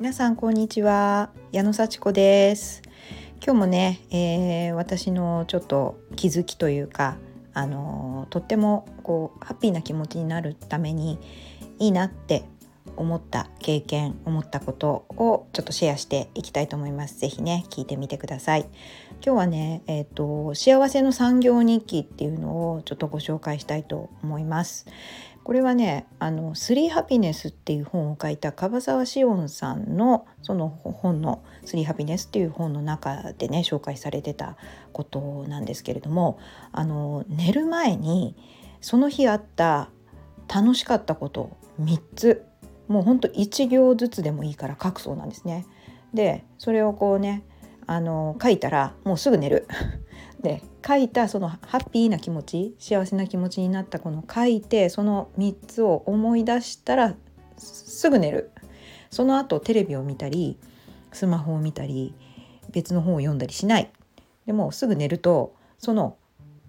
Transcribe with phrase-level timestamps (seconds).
[0.00, 1.30] 皆さんこんにちは。
[1.52, 2.82] 矢野幸子です。
[3.44, 7.18] 今日もね、えー、私のちょっと気づきというか
[7.54, 11.20] あのとってもこうハッピーな気持ちになるために
[11.78, 12.44] いいなって
[12.96, 17.18] 思った経験思ったことをちょっとシェアしていきたいと思います。
[17.18, 18.66] 是非ね聞いてみてください。
[19.24, 24.86] 今日はねえっ、ー、と幸せの産業日記っていうのをちょっとご紹介したいと思います。
[25.44, 34.56] これはねあの「スリーハピネス」っていう本を書いた樺沢志音さんのその本の「スリーハピネス」っていう本の中でね紹介されてた
[34.92, 36.38] ことなんですけれども
[36.70, 38.36] あの寝る前に
[38.80, 39.88] その日あった
[40.52, 42.46] 楽しかったこと3つ
[42.92, 45.66] もうほんと1行ずつでもいいから書くそうなんですね。
[46.12, 47.42] でそれをこうね
[47.86, 49.66] あの書いたらもうすぐ寝る。
[50.42, 57.14] で書いたそのハッピーな気持ち幸せな気持ちになったこの書いてその3つを思い出したら
[57.56, 58.50] すぐ寝る。
[59.10, 60.58] その後テレビを見たり
[61.12, 62.14] スマホを見たり
[62.70, 63.90] 別の本を読んだりしない。
[64.44, 66.16] でもすぐ寝るとその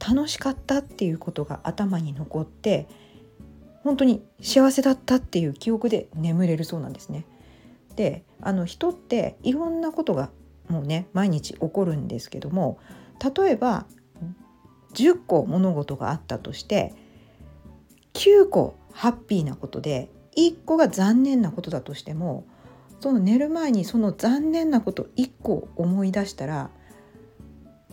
[0.00, 2.88] 楽しかったっていうことが頭に残って
[3.84, 7.24] 本当に幸せだったっていう記憶で眠れるそうなんですね。
[7.96, 10.30] であの人っていろんなことが
[10.68, 12.78] もうね毎日起こるんですけども
[13.36, 13.86] 例えば
[14.94, 16.94] 10個物事があったとして
[18.14, 22.46] 9個ハッピーなことで1個が残念なことだとしても
[23.00, 26.70] その寝る前にその残念なこと1個思い出したら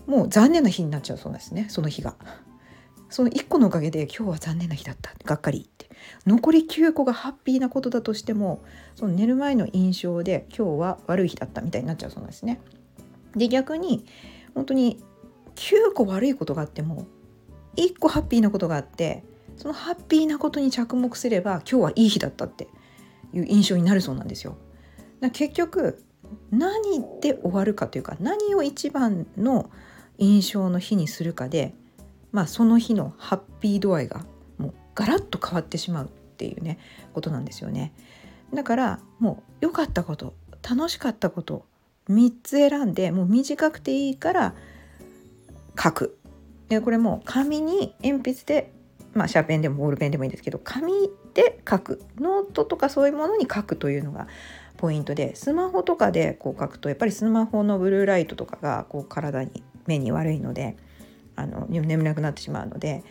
[0.08, 2.16] もう残念な日になっちゃうそうですねその日が。
[3.10, 5.90] その1個のおかげで今日は残念な日だったがっかりって
[6.26, 8.64] 残り9個がハッピーなことだとしても
[8.96, 12.62] その寝る前の印象で今日は悪い日だったみたいになっちゃうそうなんですね。
[13.36, 14.06] で逆に
[14.54, 15.04] 本当に
[15.56, 17.06] 9個悪いことがあっても
[17.78, 19.24] 1個ハッピーなことがあって
[19.58, 22.68] そのハッピーなことに着目すれば今日はいい日だったって
[23.34, 24.58] いう印象になるそうなんですよ。
[25.20, 26.04] だ結局
[26.52, 29.70] 何で終わるかというか何を一番の
[30.18, 31.74] 印象の日にするかで
[32.36, 34.26] まあ、その日のハッピー度合いが
[34.58, 36.80] もうガラッと変わってしまうっていうね
[37.14, 37.94] ことなんですよね。
[38.54, 41.66] だからもう良かったこと楽しかったこと
[42.10, 44.54] 3つ選んでもう短くていいから
[45.82, 46.18] 書く。
[46.68, 48.74] でこれも紙に鉛筆で
[49.14, 50.92] まあ、シャーペンでもボールペンでもいいんですけど紙
[51.34, 54.28] で書くノートとかそういうものに書くというのが
[54.76, 60.76] ポイントでスマホとかでこう書くとやっぱりスマホのブルーライトとかがこう体に目に悪いので
[61.36, 63.04] あの眠れなくなってしまうので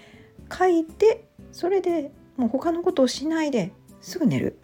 [0.56, 4.58] 書いてそれでもう他のことをしないですぐ寝る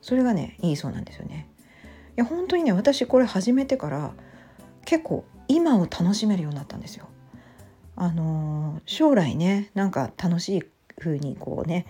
[0.00, 1.48] それがねいいそうなんですよね。
[2.16, 4.12] いや本当にね私これ始めてから
[4.84, 7.08] 結構今を楽しめるようになったんですよ。
[7.96, 10.62] あの将来ねなんか楽しい
[10.98, 11.86] 風にこうね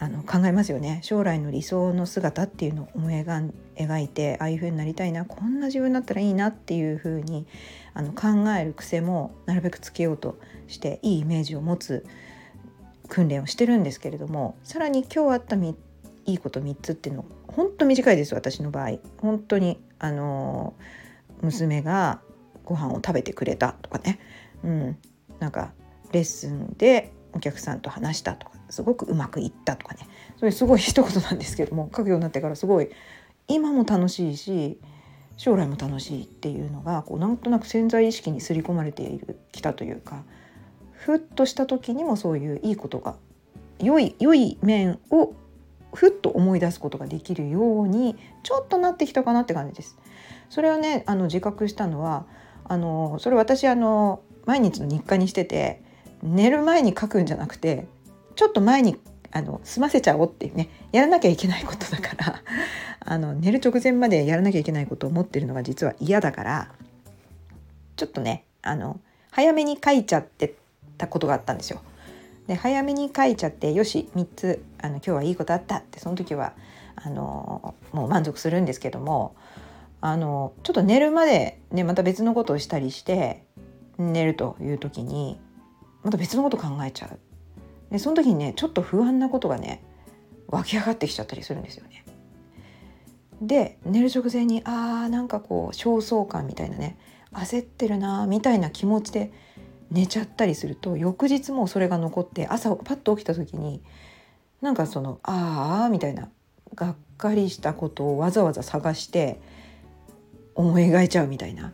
[0.00, 1.00] あの考えますよね。
[1.02, 7.46] 将来の理想の姿っていうのを思い描いてああいう風になりたいなこんな自分だったらいいなっていう風に
[7.94, 10.38] あに考える癖もなるべくつけようと
[10.68, 12.06] していいイメージを持つ
[13.08, 18.98] 訓練をしてるんですけれどもさらに今日あったいいこと3つっていうの本当短いです私の場合。
[19.18, 20.74] 本当にあの
[21.40, 22.20] 娘が
[22.64, 24.20] ご飯を食べてくれたとかね、
[24.62, 24.96] うん、
[25.40, 25.72] なんか
[26.12, 30.00] レッスンでお客さんと話したとかすごくうまくいったとかね
[30.38, 32.90] それすごい一言なんですけども書くようになってからすごい
[33.48, 34.78] 今も楽しいし
[35.36, 40.24] 将来も楽しいっていうのがこうなんとなく潜在意識に刷り込まれているきたというか
[40.92, 43.16] ふっとした時にもそういういいことが
[43.78, 45.34] 良い良い面を
[45.94, 49.96] ふっと思い出すことができるようにちょっとなってきたかなって感じです。
[50.50, 52.26] それをねあの自覚したのは
[52.64, 55.82] あのそれ私あの毎日の日課にしてて
[56.22, 57.86] 寝る前に書くんじゃなくて
[58.38, 58.96] ちょっと前に
[59.32, 62.42] あの済ませちゃおうっていうねやらなきゃいけないことだから
[63.04, 66.70] あの寝る直前までやらなきゃいけないことを思ってるのが実は嫌だから
[67.96, 69.00] ちょっとねあの
[69.32, 70.54] 早めに書いちゃって
[70.98, 71.80] たことがあったんですよ。
[72.46, 76.52] で早めに書いちゃってよし3つあの今日はいいことあったってその時は
[76.94, 79.34] あのもう満足するんですけども
[80.00, 83.42] あのちょっと寝るまで、ね、また別のことをしたりして
[83.98, 85.40] 寝るという時に
[86.04, 87.18] また別のこと考えちゃう
[87.90, 89.82] でその時にねちょっと不安なことがね
[90.48, 92.04] 湧き上がってきちゃったりするんですよね。
[93.40, 96.98] で寝る直前にあーなんかこう焦燥感みたいなね
[97.32, 99.32] 焦ってるなみたいな気持ちで
[99.90, 103.82] 寝ちゃったりすると翌日もそれが残って朝パッと起きた時に
[104.60, 106.30] なんかそのああみたいな
[106.74, 109.40] がっかりしたことをわざわざ探して
[110.54, 111.72] 思い描いちゃうみたいな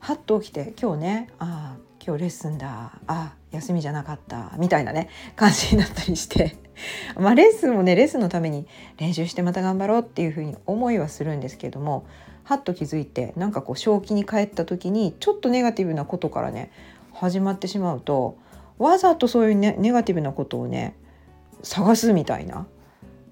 [0.00, 6.56] はっと起きて今日ねああ今日レッスンだああ休みじゃなかったみたいなね感じになったりして
[7.16, 8.66] まあレッスンもねレッスンのために
[8.96, 12.04] 練習してまた頑張ろうっていうふうに思いはするんですけども
[12.44, 16.70] はっと気づいてなんかこう正気に帰った時にちょっとネガティブなことからね
[17.12, 18.36] 始まってしまうと
[18.78, 20.96] わざとそういうねネガティブなことをね
[21.62, 22.66] 探すみたいな、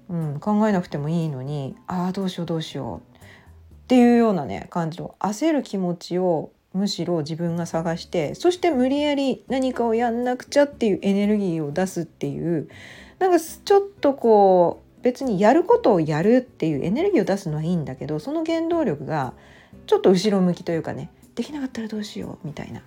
[0.09, 12.69] うん、考えなくてもいいのにああどうしようどうしようっていうようなね感じの焦る気持ちをむしろ自分が探してそして無理やり何かをやんなくちゃっていうエネルギーを出すっていう
[13.19, 19.33] なんかちょっとこう別にやることをやるっていうエネルギーを出すのはいいんだけどその原動力が
[19.87, 22.81] ちょっと後ろ向きというかねできなかったらどうしようみたいな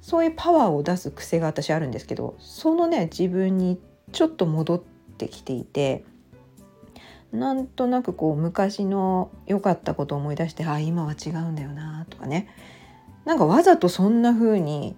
[0.00, 3.78] そういうパワーを出す癖が私あるんですけどそのね自分に
[4.12, 4.82] ちょっと戻っ
[5.18, 6.04] てきていて
[7.32, 12.48] なんとなくこう昔の良かったことを思い出してああ今は違うんだよなとかね
[13.26, 14.96] なんかわざとそんな風に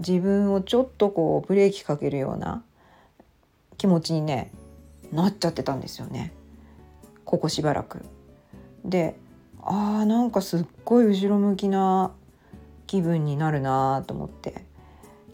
[0.00, 2.64] 自分をちょっとこうブレーキかけるような
[3.78, 4.50] 気持ちにね
[5.12, 6.32] なっちゃってたんですよね
[7.24, 8.02] ここしばらく。
[8.84, 9.16] で
[9.62, 12.12] あーなんかすっごい後ろ向きな
[12.86, 14.64] 気分になるなと思って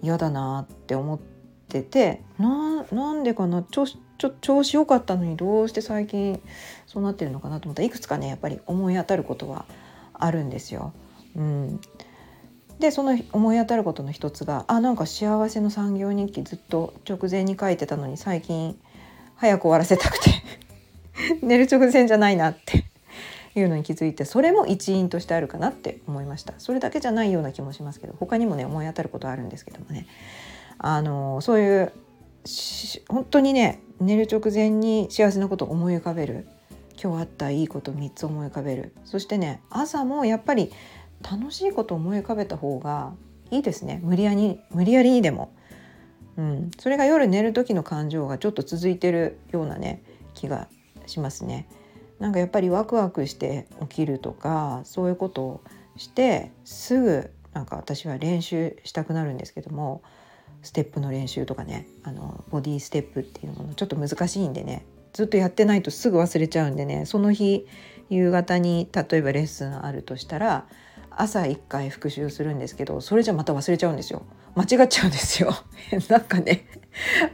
[0.02, 1.18] 嫌だなって思っ
[1.68, 2.84] ててな
[3.14, 6.42] んでかな調子ちょ調子良かったのにどうして最近
[6.86, 9.64] そうなってるのかなと思ったらいくつかねやっぱり思い当たることは
[10.12, 10.92] あるんですよ。
[11.36, 11.80] うん、
[12.78, 18.78] でその思い当たることの一つがあなんか幸せの産業日記ずっと直前に書いてたのに最近
[19.36, 20.30] 早く終わらせたくて。
[21.42, 22.84] 寝る直前じゃないなって。
[23.58, 26.52] いうのに気づいてそれも一因としてあるかなって思いました。
[26.58, 30.06] それだけじゃないような気もしますけど他にもね思い当たることあるんですけどもね。
[30.78, 31.92] あのそういう
[33.08, 36.46] 本当にね寝る直前に幸せなことを思い浮かべる。
[37.02, 38.92] 今日あったいいこと3つ思い浮かべる。
[39.04, 40.70] そしてね朝もやっぱり
[41.22, 43.14] 楽しいことを思い浮かべた方が
[43.50, 44.00] いいですね。
[44.02, 45.54] 無理やり無理やりにでも、
[46.36, 50.02] うん、それが夜寝る時の感情がちょっと続いてるようなね
[50.34, 50.68] 気が
[51.06, 51.68] しますね。
[52.18, 55.60] なんかやっぱりワクワクして起きるとかそういうことを
[55.96, 60.02] してすぐなんか私は練習したくなるんですけども
[60.62, 67.66] ステップの練習とかねあのボディステップっていうものちょっと難しいんでねずっとやってないとすぐ忘れちゃうんでねその日
[68.08, 70.66] 夕方に例えばレッスンあるとしたら
[71.16, 74.22] 朝1回復習するんですけどそれじゃまた忘れちゃうんですよ。
[74.54, 75.52] 間違っちゃうんですよ。
[76.08, 76.66] なんかね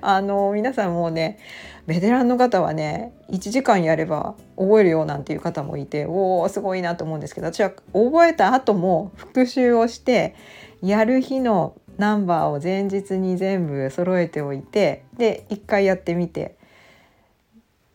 [0.00, 1.38] あの皆さんもうね
[1.86, 10.34] ベテランの方はね1時間やれば覚えるよなんていう方もいておおすごいなと思うんですけど私は覚えた後も復習をして
[10.80, 16.56] やる日のナンバーを前日に全部揃えておいてで1回やってみて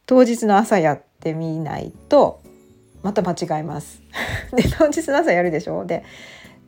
[0.05, 2.41] 当日の朝やってみないと
[3.07, 4.01] また間違えます。
[4.53, 5.85] で当日の朝やるでしょ？
[5.85, 6.03] で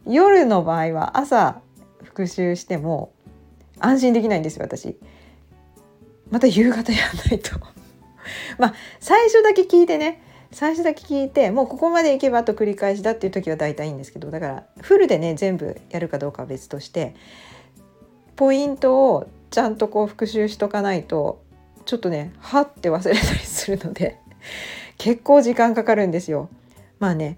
[0.05, 1.59] 夜の場合は朝
[2.01, 3.11] 復習しても
[3.77, 4.97] 安心できないんですよ私。
[6.31, 7.59] また夕方やらないと
[8.57, 10.21] まあ最初だけ聞いてね
[10.53, 17.15] 最初だけ聞いてもうここまでいけばあと繰り返しだっていう時は大体いいんですけどだからフルでね全部やるかどうかは別として
[18.37, 21.41] ポイントをちゃんとこう復習しとかないと
[21.83, 24.19] ちょっとねはって忘れたりするので
[24.97, 26.49] 結構時間かかるんですよ。
[26.99, 27.37] まあね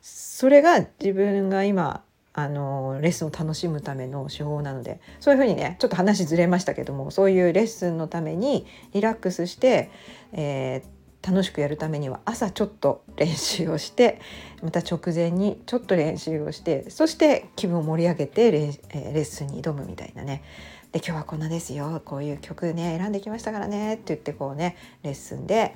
[0.00, 2.02] それが自分が今
[2.34, 9.90] あのレッスンを楽しむための手法なのでそういうふうにねちょっと話ずれましたけどもそういうレッスンのためにリラックスして、
[10.32, 14.20] えー、楽しくやるためには朝ちょっと練習をして
[14.62, 20.42] また直前にちょっと練習をしてそして気分を盛り上げてレ,、え、レッスンに挑むみたいなね。
[20.90, 22.02] で今日はこんなですよ。
[22.04, 23.94] こういう曲ね選んできましたからね。
[23.94, 25.74] って言ってこうねレッスンで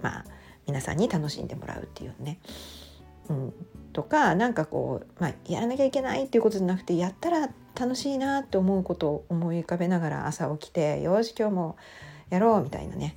[0.00, 0.24] まあ
[0.66, 2.38] 皆さんに楽しんでもらうっていうね。
[3.28, 3.54] うん、
[3.92, 11.76] とかなんかこう、まあ、やらなきゃいけないっていうことじゃなくてやったら楽しいなって思うことを思い浮かべながら朝起きてよし今日も
[12.30, 13.16] やろうみたいなね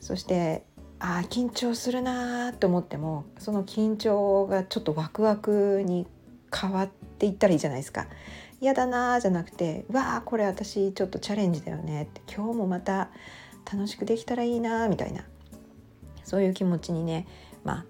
[0.00, 0.64] そして
[0.98, 6.06] あ緊張するなと思ってもその緊張がちょっとワクワクに
[6.54, 6.88] 変わっ
[7.18, 8.06] ていったらいいじゃないですか。
[8.60, 13.10] 嫌だなじゃなくてわあこれ私ちょっとチャレンジだよねって今日もまた
[13.70, 15.24] 楽しくできたらいいなみたいな
[16.32, 17.26] そういう気持ちにね
[17.62, 17.84] まあ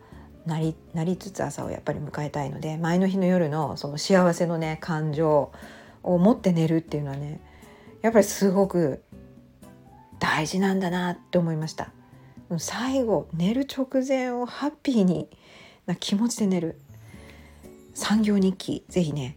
[0.48, 5.52] なりなりつつ朝をやっぱり迎えたいので前の日の夜のその幸せのね感情
[6.02, 7.40] を持って寝るっていうのはね
[8.00, 9.04] やっぱりすごく
[10.18, 11.92] 大事なんだなって思いました。
[12.58, 15.28] 最後寝る直前をハッピーに
[15.86, 16.80] な気持ちで寝る。
[17.94, 19.36] 産業日記ぜひね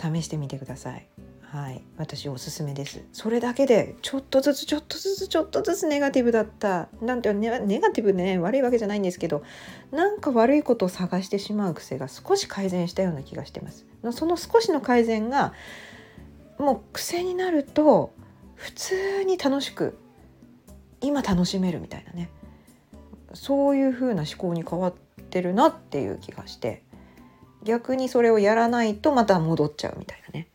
[0.00, 1.08] 試してみてください。
[1.56, 3.02] はい、私おすすめです。
[3.14, 9.42] それだけでちょっとずつちょっとずつちょっとずつネガティブだったなんてネガティブね悪いわけじゃないんですけど
[9.90, 13.86] なんか悪いことを探してしまう癖が少し改善したような気がしてます。
[14.12, 15.54] その少しの改善が
[16.58, 18.12] もう癖になると
[18.54, 19.96] 普通に楽しく
[21.00, 22.28] 今楽しめるみたいなね
[23.32, 24.94] そういう風な思考に変わっ
[25.30, 26.82] てるなっていう気がして
[27.64, 30.48] 逆にそれをやらないとまた戻っちゃうみたいなね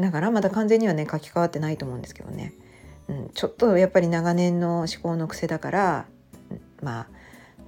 [0.00, 2.52] だからまだ完全にはね書き換わってないと思うんですけどね、
[3.08, 6.06] うん、ちょっとやっぱり長年の思考の癖だから
[6.82, 7.06] ま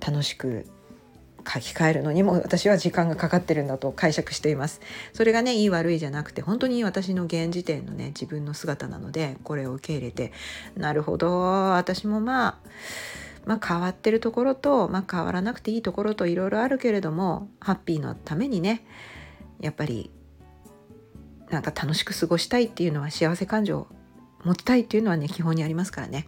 [0.00, 0.66] あ楽しく
[1.46, 4.80] 書き換えるのにも私は時間がかかってるんだと解釈しています。
[5.12, 10.32] それがねいい悪いじゃなくて本当に私の現時点のね自分の姿なのでこれを受け入れて
[10.76, 11.40] なるほど
[11.74, 12.58] 私もまあ
[13.44, 18.84] まあ、変わってるところと、まあ、変わらなくていいところといろいろあるけれどもハッピーのためにね
[19.60, 20.12] やっぱり
[21.52, 23.86] なんか楽しく過ごしたいっていうのは幸せ感情を
[24.42, 26.26] 持ちたいっていうのはね基本にありますからね。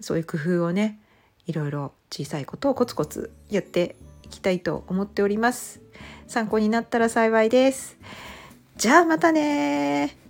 [0.00, 1.00] そういう工夫をね
[1.46, 5.80] いろいろ小さいことをコツコツやっていきたいと思っております。
[6.26, 7.96] 参考になったら幸いです。
[8.76, 10.25] じゃあまたね